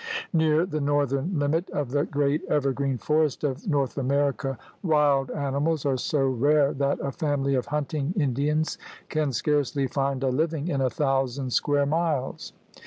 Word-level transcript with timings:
Near 0.33 0.65
94 0.65 0.65
THE 0.65 0.65
RED 0.65 0.65
MAN'S 0.65 0.71
CONTINENT 0.71 0.71
the 0.71 0.91
northern 0.91 1.39
limit 1.39 1.69
of 1.69 1.91
the 1.91 2.05
great 2.07 2.43
evergreen 2.45 2.97
forest 2.97 3.43
of 3.43 3.67
North 3.67 3.99
America 3.99 4.57
wild 4.81 5.29
animals 5.29 5.85
are 5.85 5.95
so 5.97 6.25
rare 6.25 6.73
that 6.73 6.99
a 7.01 7.11
family 7.11 7.53
of 7.53 7.67
hunting 7.67 8.11
Indians 8.17 8.79
can 9.09 9.31
scarcely 9.31 9.85
find 9.85 10.23
a 10.23 10.29
living 10.29 10.69
in 10.69 10.81
a 10.81 10.89
thousand 10.89 11.53
square 11.53 11.85
miles. 11.85 12.51